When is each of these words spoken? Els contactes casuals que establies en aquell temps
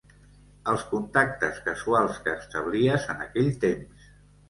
Els 0.73 0.85
contactes 0.93 1.61
casuals 1.67 2.19
que 2.25 2.37
establies 2.41 3.09
en 3.15 3.25
aquell 3.31 3.57
temps 3.69 4.15